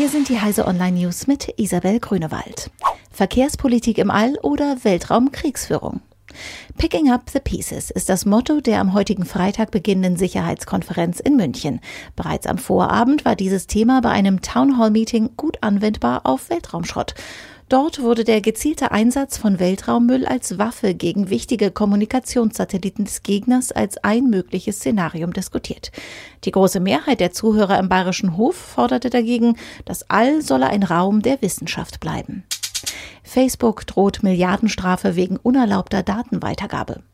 [0.00, 2.70] Hier sind die Heise Online News mit Isabel Grünewald.
[3.10, 6.00] Verkehrspolitik im All oder Weltraumkriegsführung?
[6.78, 11.80] Picking up the Pieces ist das Motto der am heutigen Freitag beginnenden Sicherheitskonferenz in München.
[12.16, 17.14] Bereits am Vorabend war dieses Thema bei einem Townhall-Meeting gut anwendbar auf Weltraumschrott.
[17.70, 23.96] Dort wurde der gezielte Einsatz von Weltraummüll als Waffe gegen wichtige Kommunikationssatelliten des Gegners als
[23.98, 25.92] ein mögliches Szenarium diskutiert.
[26.44, 31.22] Die große Mehrheit der Zuhörer im Bayerischen Hof forderte dagegen, das All solle ein Raum
[31.22, 32.42] der Wissenschaft bleiben.
[33.22, 37.04] Facebook droht Milliardenstrafe wegen unerlaubter Datenweitergabe.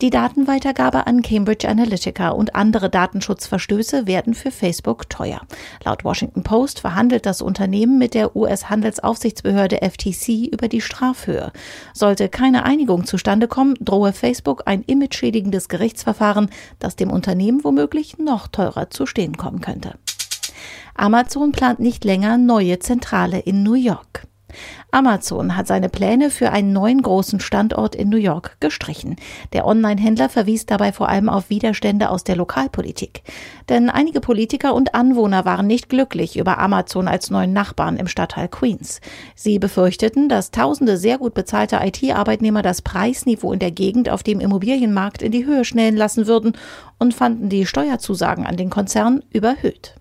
[0.00, 5.40] Die Datenweitergabe an Cambridge Analytica und andere Datenschutzverstöße werden für Facebook teuer.
[5.84, 11.50] Laut Washington Post verhandelt das Unternehmen mit der US-Handelsaufsichtsbehörde FTC über die Strafhöhe.
[11.92, 18.46] Sollte keine Einigung zustande kommen, drohe Facebook ein imageschädigendes Gerichtsverfahren, das dem Unternehmen womöglich noch
[18.46, 19.94] teurer zu stehen kommen könnte.
[20.94, 24.27] Amazon plant nicht länger neue Zentrale in New York.
[24.90, 29.16] Amazon hat seine Pläne für einen neuen großen Standort in New York gestrichen.
[29.52, 33.22] Der Online-Händler verwies dabei vor allem auf Widerstände aus der Lokalpolitik.
[33.68, 38.48] Denn einige Politiker und Anwohner waren nicht glücklich über Amazon als neuen Nachbarn im Stadtteil
[38.48, 39.00] Queens.
[39.34, 44.40] Sie befürchteten, dass tausende sehr gut bezahlte IT-Arbeitnehmer das Preisniveau in der Gegend auf dem
[44.40, 46.52] Immobilienmarkt in die Höhe schnellen lassen würden
[46.98, 49.97] und fanden die Steuerzusagen an den Konzern überhöht.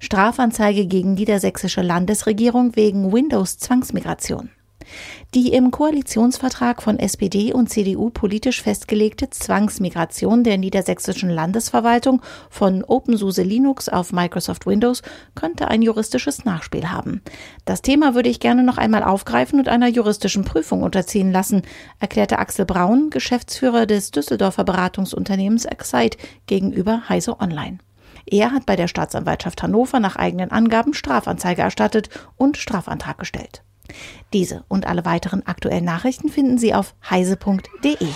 [0.00, 4.50] Strafanzeige gegen niedersächsische Landesregierung wegen Windows-Zwangsmigration.
[5.34, 13.42] Die im Koalitionsvertrag von SPD und CDU politisch festgelegte Zwangsmigration der niedersächsischen Landesverwaltung von OpenSUSE
[13.42, 15.02] Linux auf Microsoft Windows
[15.34, 17.22] könnte ein juristisches Nachspiel haben.
[17.64, 21.62] Das Thema würde ich gerne noch einmal aufgreifen und einer juristischen Prüfung unterziehen lassen,
[21.98, 27.78] erklärte Axel Braun, Geschäftsführer des Düsseldorfer Beratungsunternehmens Excite gegenüber Heise Online.
[28.26, 33.62] Er hat bei der Staatsanwaltschaft Hannover nach eigenen Angaben Strafanzeige erstattet und Strafantrag gestellt.
[34.32, 38.08] Diese und alle weiteren aktuellen Nachrichten finden Sie auf heise.de.